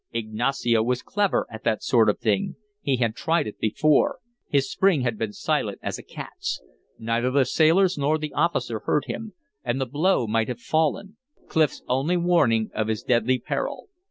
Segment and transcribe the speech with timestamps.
[0.13, 2.55] Ignacio was clever at that sort of thing.
[2.81, 6.59] He had tried it before; his spring had been silent as a cat's.
[6.97, 9.33] Neither the sailors nor the officer heard him.
[9.63, 11.17] And the blow might have fallen;
[11.47, 13.89] Clif's only warning of his deadly peril.